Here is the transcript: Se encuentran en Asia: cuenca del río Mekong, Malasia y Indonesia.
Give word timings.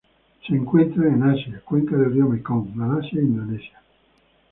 Se 0.47 0.55
encuentran 0.55 1.13
en 1.13 1.21
Asia: 1.29 1.61
cuenca 1.63 1.95
del 1.95 2.11
río 2.13 2.27
Mekong, 2.27 2.73
Malasia 2.73 3.21
y 3.21 3.25
Indonesia. 3.25 3.83